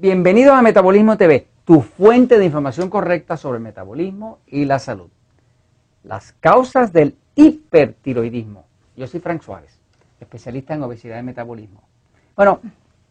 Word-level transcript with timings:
Bienvenidos 0.00 0.54
a 0.54 0.62
Metabolismo 0.62 1.16
TV, 1.16 1.48
tu 1.64 1.80
fuente 1.80 2.38
de 2.38 2.44
información 2.44 2.88
correcta 2.88 3.36
sobre 3.36 3.56
el 3.56 3.64
metabolismo 3.64 4.38
y 4.46 4.64
la 4.64 4.78
salud. 4.78 5.08
Las 6.04 6.34
causas 6.34 6.92
del 6.92 7.16
hipertiroidismo. 7.34 8.64
Yo 8.96 9.08
soy 9.08 9.18
Frank 9.18 9.42
Suárez, 9.42 9.80
especialista 10.20 10.72
en 10.72 10.84
obesidad 10.84 11.18
y 11.18 11.24
metabolismo. 11.24 11.82
Bueno, 12.36 12.60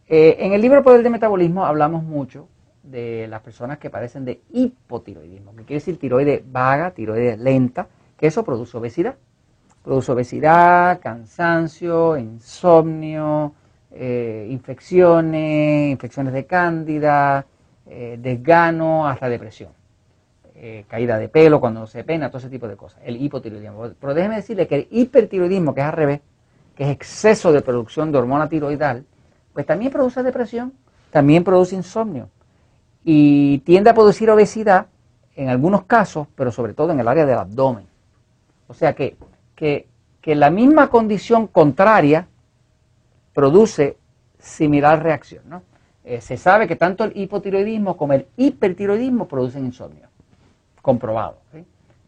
eh, 0.07 0.37
en 0.39 0.53
el 0.53 0.61
libro 0.61 0.81
Poder 0.81 1.03
de 1.03 1.09
Metabolismo 1.09 1.65
hablamos 1.65 2.03
mucho 2.03 2.47
de 2.83 3.27
las 3.27 3.41
personas 3.41 3.79
que 3.79 3.89
padecen 3.89 4.23
de 4.23 4.39
hipotiroidismo, 4.53 5.53
que 5.57 5.65
quiere 5.65 5.81
decir 5.81 5.99
tiroides 5.99 6.41
vaga, 6.49 6.91
tiroides 6.91 7.37
lenta, 7.37 7.89
que 8.15 8.27
eso 8.27 8.45
produce 8.45 8.77
obesidad. 8.77 9.17
Produce 9.83 10.13
obesidad, 10.13 11.01
cansancio, 11.01 12.15
insomnio, 12.15 13.51
eh, 13.91 14.47
infecciones, 14.49 15.91
infecciones 15.91 16.33
de 16.33 16.45
cándida, 16.45 17.45
eh, 17.85 18.17
desgano, 18.19 19.07
hasta 19.07 19.29
depresión. 19.29 19.71
Eh, 20.55 20.85
caída 20.87 21.19
de 21.19 21.29
pelo 21.29 21.59
cuando 21.59 21.85
se 21.85 22.03
pena, 22.03 22.29
todo 22.29 22.39
ese 22.39 22.49
tipo 22.49 22.67
de 22.67 22.75
cosas. 22.75 22.99
El 23.05 23.21
hipotiroidismo. 23.21 23.91
Pero 23.99 24.13
déjeme 24.13 24.37
decirle 24.37 24.67
que 24.67 24.75
el 24.75 24.87
hipertiroidismo, 24.89 25.73
que 25.73 25.81
es 25.81 25.87
al 25.87 25.93
revés, 25.93 26.21
que 26.75 26.83
es 26.83 26.89
exceso 26.89 27.51
de 27.51 27.61
producción 27.61 28.11
de 28.11 28.17
hormona 28.17 28.49
tiroidal, 28.49 29.05
pues 29.53 29.65
también 29.65 29.91
produce 29.91 30.23
depresión, 30.23 30.73
también 31.11 31.43
produce 31.43 31.75
insomnio 31.75 32.29
y 33.03 33.59
tiende 33.59 33.89
a 33.89 33.93
producir 33.93 34.29
obesidad 34.29 34.87
en 35.35 35.49
algunos 35.49 35.83
casos, 35.83 36.27
pero 36.35 36.51
sobre 36.51 36.73
todo 36.73 36.91
en 36.91 36.99
el 36.99 37.07
área 37.07 37.25
del 37.25 37.37
abdomen. 37.37 37.85
O 38.67 38.73
sea 38.73 38.93
que, 38.93 39.15
que, 39.55 39.87
que 40.21 40.35
la 40.35 40.49
misma 40.49 40.89
condición 40.89 41.47
contraria 41.47 42.27
produce 43.37 43.99
similar 44.39 45.03
reacción. 45.03 45.43
¿no? 45.47 45.61
Eh, 46.03 46.21
se 46.21 46.37
sabe 46.37 46.67
que 46.67 46.75
tanto 46.75 47.03
el 47.03 47.15
hipotiroidismo 47.15 47.95
como 47.95 48.13
el 48.13 48.25
hipertiroidismo 48.35 49.27
producen 49.27 49.63
insomnio, 49.63 50.07
comprobado. 50.81 51.37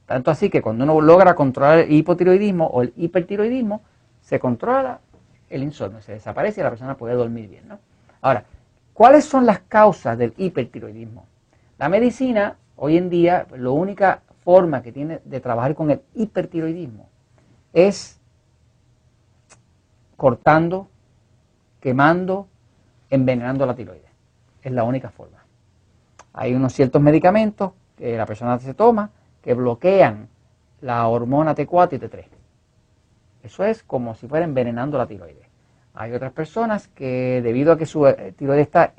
Tanto 0.07 0.31
así 0.31 0.49
que 0.49 0.59
cuando 0.59 0.85
uno 0.85 0.99
logra 0.99 1.35
controlar 1.35 1.79
el 1.81 1.91
hipotiroidismo 1.91 2.65
o 2.65 2.81
el 2.81 2.93
hipertiroidismo, 2.97 3.83
se 4.21 4.39
controla 4.39 5.01
el 5.51 5.61
insomnio, 5.61 6.01
se 6.01 6.13
desaparece 6.13 6.61
y 6.61 6.63
la 6.63 6.71
persona 6.71 6.97
puede 6.97 7.13
dormir 7.13 7.47
bien. 7.47 7.67
¿no? 7.67 7.77
Ahora, 8.21 8.45
¿cuáles 8.95 9.23
son 9.25 9.45
las 9.45 9.59
causas 9.59 10.17
del 10.17 10.33
hipertiroidismo? 10.35 11.27
La 11.77 11.89
medicina, 11.89 12.57
hoy 12.75 12.97
en 12.97 13.11
día, 13.11 13.45
la 13.55 13.69
única 13.69 14.23
forma 14.43 14.81
que 14.81 14.91
tiene 14.91 15.21
de 15.25 15.39
trabajar 15.39 15.75
con 15.75 15.91
el 15.91 16.01
hipertiroidismo 16.15 17.07
es 17.71 18.19
cortando 20.17 20.87
quemando, 21.79 22.47
envenenando 23.09 23.65
la 23.65 23.75
tiroides. 23.75 24.11
Es 24.61 24.71
la 24.71 24.83
única 24.83 25.09
forma. 25.09 25.43
Hay 26.33 26.53
unos 26.53 26.73
ciertos 26.73 27.01
medicamentos 27.01 27.71
que 27.97 28.17
la 28.17 28.25
persona 28.25 28.59
se 28.59 28.73
toma 28.73 29.11
que 29.41 29.53
bloquean 29.53 30.29
la 30.81 31.07
hormona 31.07 31.55
T4 31.55 31.93
y 31.93 31.99
T3. 31.99 32.25
Eso 33.43 33.63
es 33.63 33.83
como 33.83 34.15
si 34.15 34.27
fuera 34.27 34.45
envenenando 34.45 34.97
la 34.97 35.07
tiroides. 35.07 35.47
Hay 35.93 36.13
otras 36.13 36.31
personas 36.31 36.87
que 36.87 37.41
debido 37.43 37.73
a 37.73 37.77
que 37.77 37.85
su 37.85 38.05
eh, 38.07 38.33
tiroides 38.37 38.67
está 38.67 38.93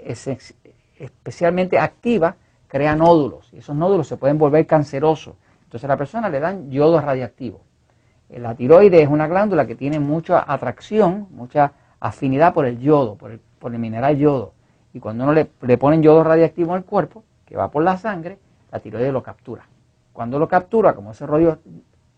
especialmente 0.98 1.78
activa, 1.78 2.36
crean 2.68 2.98
nódulos 2.98 3.52
y 3.52 3.58
esos 3.58 3.76
nódulos 3.76 4.06
se 4.06 4.16
pueden 4.16 4.38
volver 4.38 4.66
cancerosos. 4.66 5.34
Entonces 5.64 5.84
a 5.84 5.88
la 5.88 5.96
persona 5.96 6.28
le 6.28 6.40
dan 6.40 6.70
yodo 6.70 7.00
radiactivo. 7.00 7.60
La 8.28 8.54
tiroides 8.54 9.02
es 9.02 9.08
una 9.08 9.26
glándula 9.26 9.66
que 9.66 9.74
tiene 9.74 9.98
mucha 9.98 10.44
atracción, 10.46 11.28
mucha 11.30 11.72
afinidad 12.00 12.54
por 12.54 12.66
el 12.66 12.78
yodo, 12.80 13.16
por 13.16 13.30
el, 13.30 13.78
mineral 13.78 14.16
yodo. 14.16 14.54
Y 14.92 15.00
cuando 15.00 15.24
uno 15.24 15.32
le, 15.32 15.78
ponen 15.78 16.02
yodo 16.02 16.24
radiactivo 16.24 16.72
en 16.72 16.78
el 16.78 16.84
cuerpo, 16.84 17.22
que 17.46 17.56
va 17.56 17.70
por 17.70 17.84
la 17.84 17.96
sangre, 17.98 18.38
la 18.72 18.80
tiroides 18.80 19.12
lo 19.12 19.22
captura. 19.22 19.66
Cuando 20.12 20.38
lo 20.38 20.48
captura, 20.48 20.94
como 20.94 21.12
ese 21.12 21.26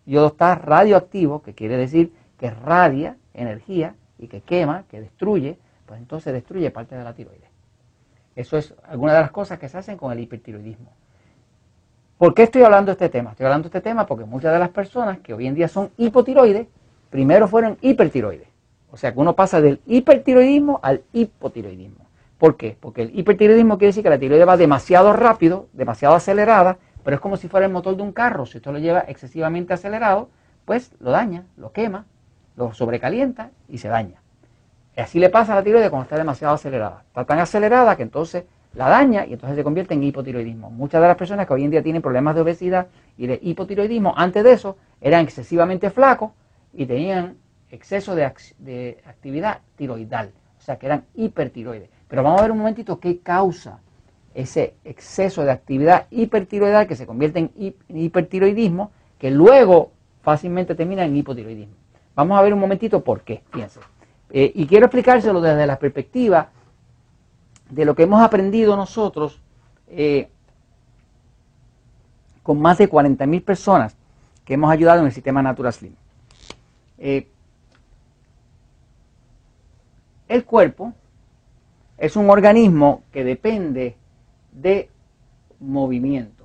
yodo 0.06 0.26
está 0.26 0.54
radioactivo, 0.54 1.42
que 1.42 1.54
quiere 1.54 1.76
decir 1.76 2.12
que 2.38 2.50
radia 2.50 3.16
energía 3.34 3.94
y 4.18 4.28
que 4.28 4.40
quema, 4.40 4.84
que 4.88 5.00
destruye, 5.00 5.58
pues 5.86 6.00
entonces 6.00 6.32
destruye 6.32 6.70
parte 6.70 6.94
de 6.94 7.04
la 7.04 7.12
tiroides. 7.12 7.50
Eso 8.34 8.56
es 8.56 8.74
alguna 8.88 9.12
de 9.14 9.20
las 9.20 9.30
cosas 9.30 9.58
que 9.58 9.68
se 9.68 9.78
hacen 9.78 9.98
con 9.98 10.12
el 10.12 10.20
hipertiroidismo. 10.20 10.90
¿Por 12.16 12.34
qué 12.34 12.44
estoy 12.44 12.62
hablando 12.62 12.90
de 12.90 12.92
este 12.92 13.08
tema? 13.08 13.32
Estoy 13.32 13.46
hablando 13.46 13.68
de 13.68 13.76
este 13.76 13.80
tema 13.80 14.06
porque 14.06 14.24
muchas 14.24 14.52
de 14.52 14.58
las 14.58 14.70
personas 14.70 15.18
que 15.18 15.34
hoy 15.34 15.46
en 15.46 15.54
día 15.54 15.68
son 15.68 15.90
hipotiroides, 15.96 16.68
primero 17.10 17.48
fueron 17.48 17.76
hipertiroides. 17.80 18.51
O 18.92 18.98
sea 18.98 19.12
que 19.12 19.18
uno 19.18 19.34
pasa 19.34 19.60
del 19.60 19.80
hipertiroidismo 19.86 20.78
al 20.82 21.02
hipotiroidismo. 21.12 22.06
¿Por 22.36 22.56
qué? 22.56 22.76
Porque 22.78 23.02
el 23.02 23.18
hipertiroidismo 23.18 23.78
quiere 23.78 23.88
decir 23.88 24.02
que 24.02 24.10
la 24.10 24.18
tiroides 24.18 24.46
va 24.46 24.58
demasiado 24.58 25.14
rápido, 25.14 25.68
demasiado 25.72 26.14
acelerada, 26.14 26.76
pero 27.02 27.14
es 27.14 27.20
como 27.20 27.38
si 27.38 27.48
fuera 27.48 27.64
el 27.66 27.72
motor 27.72 27.96
de 27.96 28.02
un 28.02 28.12
carro. 28.12 28.44
Si 28.44 28.58
usted 28.58 28.70
lo 28.70 28.78
lleva 28.78 29.00
excesivamente 29.08 29.72
acelerado, 29.72 30.28
pues 30.66 30.92
lo 31.00 31.10
daña, 31.10 31.46
lo 31.56 31.72
quema, 31.72 32.04
lo 32.56 32.74
sobrecalienta 32.74 33.50
y 33.66 33.78
se 33.78 33.88
daña. 33.88 34.20
Y 34.94 35.00
así 35.00 35.18
le 35.18 35.30
pasa 35.30 35.52
a 35.52 35.56
la 35.56 35.62
tiroides 35.62 35.88
cuando 35.88 36.04
está 36.04 36.18
demasiado 36.18 36.54
acelerada. 36.54 37.04
Está 37.06 37.24
tan 37.24 37.38
acelerada 37.38 37.96
que 37.96 38.02
entonces 38.02 38.44
la 38.74 38.90
daña 38.90 39.24
y 39.24 39.32
entonces 39.32 39.56
se 39.56 39.64
convierte 39.64 39.94
en 39.94 40.02
hipotiroidismo. 40.02 40.70
Muchas 40.70 41.00
de 41.00 41.08
las 41.08 41.16
personas 41.16 41.46
que 41.46 41.54
hoy 41.54 41.64
en 41.64 41.70
día 41.70 41.82
tienen 41.82 42.02
problemas 42.02 42.34
de 42.34 42.42
obesidad 42.42 42.88
y 43.16 43.26
de 43.26 43.38
hipotiroidismo, 43.40 44.12
antes 44.16 44.44
de 44.44 44.52
eso 44.52 44.76
eran 45.00 45.24
excesivamente 45.24 45.88
flacos 45.88 46.32
y 46.74 46.84
tenían 46.84 47.36
exceso 47.72 48.14
de, 48.14 48.24
actividad 48.24 49.60
tiroidal, 49.76 50.30
o 50.58 50.62
sea 50.62 50.78
que 50.78 50.86
eran 50.86 51.04
hipertiroides. 51.14 51.90
Pero 52.06 52.22
vamos 52.22 52.38
a 52.40 52.42
ver 52.42 52.52
un 52.52 52.58
momentito 52.58 53.00
qué 53.00 53.18
causa 53.18 53.80
ese 54.34 54.74
exceso 54.84 55.44
de 55.44 55.50
actividad 55.50 56.06
hipertiroidal 56.10 56.86
que 56.86 56.96
se 56.96 57.06
convierte 57.06 57.38
en 57.38 57.74
hipertiroidismo, 57.88 58.92
que 59.18 59.30
luego 59.30 59.92
fácilmente 60.22 60.74
termina 60.74 61.04
en 61.04 61.16
hipotiroidismo. 61.16 61.74
Vamos 62.14 62.38
a 62.38 62.42
ver 62.42 62.52
un 62.52 62.60
momentito 62.60 63.02
por 63.02 63.22
qué, 63.22 63.42
fíjense. 63.50 63.80
Eh, 64.30 64.52
y 64.54 64.66
quiero 64.66 64.86
explicárselo 64.86 65.40
desde 65.40 65.66
la 65.66 65.78
perspectiva 65.78 66.50
de 67.70 67.84
lo 67.84 67.94
que 67.94 68.02
hemos 68.02 68.22
aprendido 68.22 68.76
nosotros 68.76 69.40
eh, 69.88 70.28
con 72.42 72.60
más 72.60 72.78
de 72.78 72.90
40.000 72.90 73.42
personas 73.42 73.96
que 74.44 74.54
hemos 74.54 74.70
ayudado 74.70 75.00
en 75.00 75.06
el 75.06 75.12
sistema 75.12 75.42
Natural 75.42 75.72
Slim. 75.72 75.94
Eh, 76.98 77.28
el 80.32 80.44
cuerpo 80.44 80.94
es 81.98 82.16
un 82.16 82.30
organismo 82.30 83.02
que 83.12 83.22
depende 83.22 83.96
de 84.50 84.88
movimiento. 85.60 86.44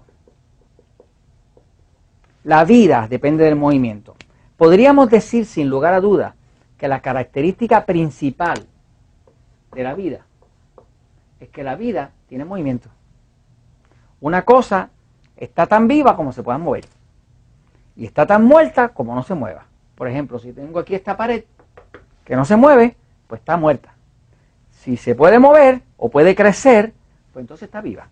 La 2.43 2.65
vida 2.65 3.07
depende 3.07 3.45
del 3.45 3.55
movimiento. 3.55 4.15
Podríamos 4.57 5.09
decir 5.09 5.45
sin 5.45 5.69
lugar 5.69 5.93
a 5.93 6.01
duda 6.01 6.35
que 6.77 6.87
la 6.87 7.01
característica 7.01 7.85
principal 7.85 8.65
de 9.73 9.83
la 9.83 9.93
vida 9.93 10.25
es 11.39 11.49
que 11.49 11.63
la 11.63 11.75
vida 11.75 12.11
tiene 12.27 12.43
movimiento. 12.43 12.89
Una 14.19 14.43
cosa 14.43 14.89
está 15.37 15.65
tan 15.65 15.87
viva 15.87 16.15
como 16.15 16.33
se 16.33 16.43
pueda 16.43 16.57
mover 16.57 16.85
y 17.95 18.05
está 18.05 18.25
tan 18.25 18.43
muerta 18.43 18.89
como 18.89 19.15
no 19.15 19.23
se 19.23 19.33
mueva. 19.33 19.65
Por 19.95 20.07
ejemplo, 20.07 20.39
si 20.39 20.51
tengo 20.51 20.79
aquí 20.79 20.93
esta 20.93 21.15
pared 21.15 21.45
que 22.25 22.35
no 22.35 22.43
se 22.43 22.55
mueve, 22.57 22.95
pues 23.27 23.41
está 23.41 23.57
muerta. 23.57 23.93
Si 24.69 24.97
se 24.97 25.15
puede 25.15 25.39
mover 25.39 25.81
o 25.97 26.09
puede 26.09 26.35
crecer, 26.35 26.93
pues 27.33 27.43
entonces 27.43 27.67
está 27.67 27.81
viva. 27.81 28.09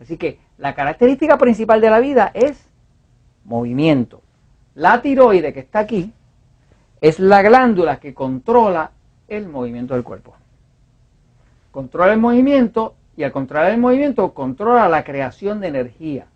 Así 0.00 0.16
que 0.16 0.38
la 0.58 0.74
característica 0.74 1.38
principal 1.38 1.80
de 1.80 1.90
la 1.90 2.00
vida 2.00 2.30
es 2.34 2.68
movimiento. 3.44 4.22
La 4.74 5.00
tiroide 5.02 5.52
que 5.52 5.60
está 5.60 5.80
aquí 5.80 6.12
es 7.00 7.18
la 7.20 7.42
glándula 7.42 8.00
que 8.00 8.14
controla 8.14 8.90
el 9.28 9.48
movimiento 9.48 9.94
del 9.94 10.02
cuerpo. 10.02 10.34
Controla 11.70 12.12
el 12.12 12.20
movimiento 12.20 12.94
y 13.16 13.22
al 13.22 13.32
controlar 13.32 13.70
el 13.70 13.78
movimiento 13.78 14.32
controla 14.32 14.88
la 14.88 15.04
creación 15.04 15.60
de 15.60 15.68
energía. 15.68 16.26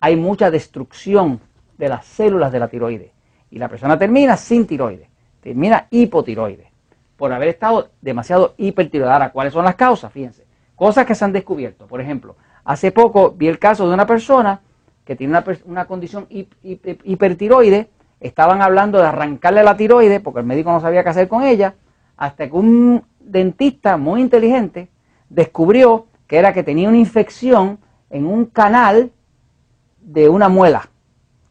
hay 0.00 0.16
mucha 0.16 0.50
destrucción 0.50 1.40
de 1.76 1.88
las 1.88 2.06
células 2.06 2.52
de 2.52 2.60
la 2.60 2.68
tiroide. 2.68 3.12
Y 3.50 3.58
la 3.58 3.68
persona 3.68 3.98
termina 3.98 4.36
sin 4.36 4.66
tiroide, 4.66 5.08
termina 5.40 5.86
hipotiroide, 5.90 6.70
por 7.16 7.32
haber 7.32 7.48
estado 7.48 7.90
demasiado 8.00 8.54
hipertiroide. 8.56 9.12
Ahora, 9.12 9.30
¿cuáles 9.30 9.52
son 9.52 9.64
las 9.64 9.74
causas? 9.74 10.12
Fíjense, 10.12 10.46
cosas 10.74 11.04
que 11.06 11.14
se 11.14 11.24
han 11.24 11.32
descubierto. 11.32 11.86
Por 11.86 12.00
ejemplo, 12.00 12.36
hace 12.64 12.92
poco 12.92 13.32
vi 13.32 13.48
el 13.48 13.58
caso 13.58 13.86
de 13.86 13.94
una 13.94 14.06
persona 14.06 14.60
que 15.06 15.14
tiene 15.14 15.40
una, 15.64 15.86
condición 15.86 16.26
hipertiroide, 16.28 17.88
estaban 18.18 18.60
hablando 18.60 18.98
de 18.98 19.06
arrancarle 19.06 19.62
la 19.62 19.76
tiroide 19.76 20.18
porque 20.18 20.40
el 20.40 20.46
médico 20.46 20.72
no 20.72 20.80
sabía 20.80 21.04
qué 21.04 21.10
hacer 21.10 21.28
con 21.28 21.44
ella, 21.44 21.76
hasta 22.16 22.48
que 22.48 22.56
un 22.56 23.04
dentista 23.20 23.96
muy 23.96 24.20
inteligente 24.20 24.88
descubrió 25.28 26.06
que 26.26 26.38
era 26.38 26.52
que 26.52 26.64
tenía 26.64 26.88
una 26.88 26.98
infección 26.98 27.78
en 28.10 28.26
un 28.26 28.46
canal 28.46 29.12
de 30.00 30.28
una 30.28 30.48
muela. 30.48 30.88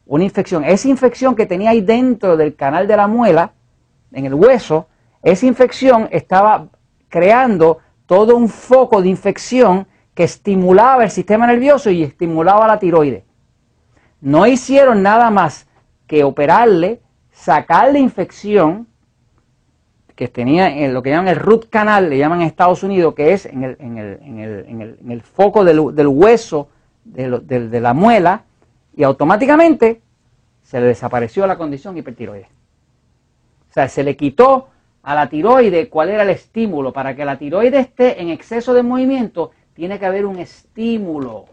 Una 0.05 0.25
infección. 0.25 0.65
Esa 0.65 0.89
infección 0.89 1.33
que 1.33 1.45
tenía 1.45 1.69
ahí 1.69 1.81
dentro 1.81 2.35
del 2.35 2.55
canal 2.55 2.87
de 2.87 2.97
la 2.97 3.07
muela, 3.07 3.53
en 4.11 4.25
el 4.25 4.33
hueso, 4.33 4.87
esa 5.23 5.45
infección 5.45 6.09
estaba 6.11 6.67
creando 7.07 7.79
todo 8.05 8.35
un 8.35 8.49
foco 8.49 9.01
de 9.01 9.07
infección 9.07 9.87
que 10.13 10.23
estimulaba 10.23 11.05
el 11.05 11.11
sistema 11.11 11.47
nervioso 11.47 11.89
y 11.89 12.03
estimulaba 12.03 12.67
la 12.67 12.79
tiroides. 12.79 13.24
No 14.21 14.47
hicieron 14.47 15.03
nada 15.03 15.29
más 15.29 15.67
que 16.07 16.23
operarle, 16.23 17.01
sacarle 17.31 17.99
infección 17.99 18.87
que 20.15 20.27
tenía 20.29 20.69
en 20.69 20.93
lo 20.93 21.03
que 21.03 21.09
llaman 21.09 21.27
el 21.27 21.35
root 21.35 21.69
canal, 21.69 22.09
le 22.09 22.17
llaman 22.17 22.41
en 22.41 22.47
Estados 22.47 22.83
Unidos, 22.83 23.13
que 23.15 23.33
es 23.33 23.45
en 23.45 23.63
el, 23.63 23.75
en 23.79 23.97
el, 23.97 24.19
en 24.23 24.39
el, 24.39 24.97
en 25.01 25.11
el 25.11 25.21
foco 25.21 25.63
del, 25.65 25.79
hueso 25.79 26.69
de, 27.03 27.39
de, 27.39 27.81
la 27.81 27.93
muela, 27.93 28.43
y 28.95 29.03
automáticamente 29.03 30.01
se 30.63 30.79
le 30.79 30.87
desapareció 30.87 31.45
la 31.45 31.57
condición 31.57 31.97
hipertiroide. 31.97 32.47
O 33.69 33.73
sea, 33.73 33.89
se 33.89 34.03
le 34.03 34.15
quitó 34.15 34.69
a 35.03 35.13
la 35.13 35.27
tiroide 35.29 35.89
cuál 35.89 36.09
era 36.09 36.23
el 36.23 36.29
estímulo. 36.29 36.93
Para 36.93 37.13
que 37.13 37.25
la 37.25 37.37
tiroide 37.37 37.79
esté 37.79 38.21
en 38.21 38.29
exceso 38.29 38.73
de 38.73 38.83
movimiento, 38.83 39.51
tiene 39.73 39.99
que 39.99 40.05
haber 40.05 40.25
un 40.25 40.39
estímulo 40.39 41.45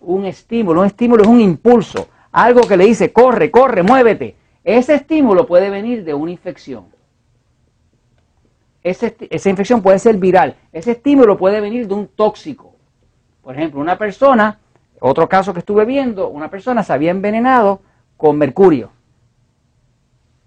un 0.00 0.24
estímulo. 0.24 0.80
Un 0.80 0.86
estímulo 0.86 1.22
es 1.22 1.28
un 1.28 1.40
impulso, 1.40 2.08
algo 2.32 2.62
que 2.62 2.76
le 2.76 2.86
dice, 2.86 3.12
corre, 3.12 3.50
corre, 3.50 3.82
muévete. 3.82 4.36
Ese 4.64 4.94
estímulo 4.94 5.46
puede 5.46 5.70
venir 5.70 6.04
de 6.04 6.14
una 6.14 6.30
infección. 6.30 6.86
esa 8.82 9.50
infección 9.50 9.82
puede 9.82 9.98
ser 9.98 10.16
viral. 10.16 10.56
Ese 10.72 10.92
estímulo 10.92 11.36
puede 11.36 11.60
venir 11.60 11.86
de 11.86 11.94
un 11.94 12.08
tóxico. 12.08 12.74
Por 13.42 13.54
ejemplo, 13.54 13.80
una 13.80 13.98
persona, 13.98 14.58
otro 15.00 15.28
caso 15.28 15.52
que 15.52 15.60
estuve 15.60 15.84
viendo, 15.84 16.28
una 16.28 16.50
persona 16.50 16.82
se 16.82 16.92
había 16.92 17.10
envenenado 17.10 17.80
con 18.16 18.36
mercurio. 18.36 18.90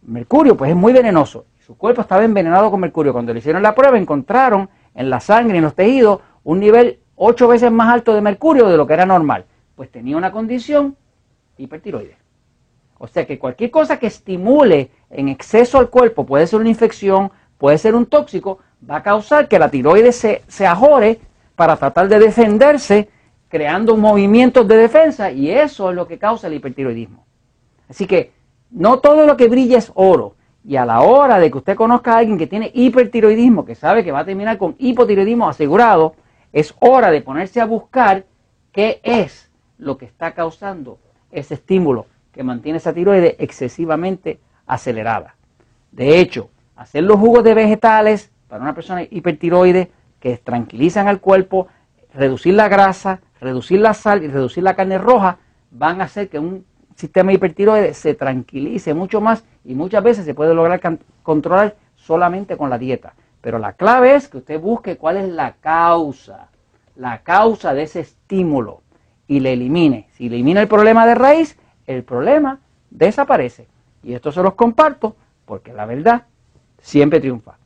Mercurio, 0.03 0.55
pues 0.55 0.71
es 0.71 0.77
muy 0.77 0.93
venenoso. 0.93 1.45
Su 1.59 1.77
cuerpo 1.77 2.01
estaba 2.01 2.23
envenenado 2.23 2.69
con 2.69 2.79
mercurio. 2.79 3.13
Cuando 3.13 3.33
le 3.33 3.39
hicieron 3.39 3.63
la 3.63 3.73
prueba, 3.73 3.97
encontraron 3.97 4.69
en 4.93 5.09
la 5.09 5.19
sangre, 5.19 5.57
en 5.57 5.63
los 5.63 5.75
tejidos, 5.75 6.19
un 6.43 6.59
nivel 6.59 6.99
ocho 7.15 7.47
veces 7.47 7.71
más 7.71 7.93
alto 7.93 8.13
de 8.13 8.21
mercurio 8.21 8.67
de 8.67 8.77
lo 8.77 8.87
que 8.87 8.93
era 8.93 9.05
normal. 9.05 9.45
Pues 9.75 9.91
tenía 9.91 10.17
una 10.17 10.31
condición 10.31 10.95
hipertiroide. 11.57 12.17
O 12.97 13.07
sea 13.07 13.25
que 13.25 13.39
cualquier 13.39 13.71
cosa 13.71 13.99
que 13.99 14.07
estimule 14.07 14.89
en 15.09 15.27
exceso 15.27 15.77
al 15.77 15.89
cuerpo, 15.89 16.25
puede 16.25 16.47
ser 16.47 16.59
una 16.59 16.69
infección, 16.69 17.31
puede 17.57 17.77
ser 17.77 17.95
un 17.95 18.05
tóxico, 18.05 18.59
va 18.89 18.97
a 18.97 19.03
causar 19.03 19.47
que 19.47 19.59
la 19.59 19.69
tiroides 19.69 20.15
se, 20.15 20.41
se 20.47 20.65
ajore 20.65 21.19
para 21.55 21.75
tratar 21.75 22.07
de 22.07 22.19
defenderse, 22.19 23.09
creando 23.49 23.95
movimientos 23.97 24.67
de 24.67 24.77
defensa, 24.77 25.31
y 25.31 25.51
eso 25.51 25.89
es 25.89 25.95
lo 25.95 26.07
que 26.07 26.17
causa 26.17 26.47
el 26.47 26.55
hipertiroidismo. 26.55 27.25
Así 27.89 28.07
que 28.07 28.31
no 28.71 28.99
todo 28.99 29.25
lo 29.25 29.37
que 29.37 29.47
brilla 29.47 29.77
es 29.77 29.91
oro. 29.95 30.35
Y 30.65 30.77
a 30.77 30.85
la 30.85 31.01
hora 31.01 31.39
de 31.39 31.51
que 31.51 31.57
usted 31.57 31.75
conozca 31.75 32.13
a 32.13 32.17
alguien 32.19 32.37
que 32.37 32.47
tiene 32.47 32.71
hipertiroidismo, 32.73 33.65
que 33.65 33.75
sabe 33.75 34.03
que 34.03 34.11
va 34.11 34.19
a 34.19 34.25
terminar 34.25 34.57
con 34.57 34.75
hipotiroidismo 34.79 35.47
asegurado, 35.47 36.15
es 36.53 36.75
hora 36.79 37.11
de 37.11 37.21
ponerse 37.21 37.59
a 37.59 37.65
buscar 37.65 38.25
qué 38.71 39.01
es 39.03 39.49
lo 39.77 39.97
que 39.97 40.05
está 40.05 40.33
causando 40.33 40.99
ese 41.31 41.55
estímulo 41.55 42.05
que 42.31 42.43
mantiene 42.43 42.77
esa 42.77 42.93
tiroides 42.93 43.35
excesivamente 43.39 44.39
acelerada. 44.65 45.35
De 45.91 46.19
hecho, 46.19 46.49
hacer 46.75 47.03
los 47.03 47.19
jugos 47.19 47.43
de 47.43 47.53
vegetales 47.53 48.31
para 48.47 48.63
una 48.63 48.73
persona 48.73 49.03
hipertiroide 49.03 49.91
que 50.19 50.37
tranquilizan 50.37 51.07
al 51.07 51.19
cuerpo, 51.19 51.67
reducir 52.13 52.53
la 52.53 52.69
grasa, 52.69 53.19
reducir 53.41 53.79
la 53.79 53.93
sal 53.93 54.23
y 54.23 54.27
reducir 54.27 54.63
la 54.63 54.75
carne 54.75 54.97
roja, 54.97 55.39
van 55.71 56.01
a 56.01 56.05
hacer 56.05 56.29
que 56.29 56.39
un 56.39 56.65
sistema 56.95 57.33
hipertiroide 57.33 57.93
se 57.93 58.13
tranquilice 58.13 58.93
mucho 58.93 59.21
más 59.21 59.43
y 59.65 59.73
muchas 59.73 60.03
veces 60.03 60.25
se 60.25 60.35
puede 60.35 60.53
lograr 60.53 60.81
controlar 61.23 61.75
solamente 61.95 62.57
con 62.57 62.69
la 62.69 62.77
dieta. 62.77 63.13
Pero 63.43 63.59
la 63.59 63.73
clave 63.73 64.15
es 64.15 64.29
que 64.29 64.37
usted 64.37 64.57
busque 64.57 64.95
cuál 64.95 65.17
es 65.17 65.27
la 65.27 65.55
causa, 65.59 66.47
la 66.95 67.23
causa 67.23 67.73
de 67.73 67.83
ese 67.83 67.99
estímulo 67.99 68.83
y 69.27 69.41
le 69.41 69.51
elimine. 69.51 70.07
Si 70.13 70.27
elimina 70.27 70.61
el 70.61 70.69
problema 70.69 71.05
de 71.05 71.13
raíz, 71.13 71.59
el 71.85 72.05
problema 72.05 72.61
desaparece. 72.89 73.67
Y 74.01 74.13
esto 74.13 74.31
se 74.31 74.41
los 74.41 74.53
comparto 74.53 75.17
porque 75.43 75.73
la 75.73 75.85
verdad 75.85 76.23
siempre 76.81 77.19
triunfa. 77.19 77.57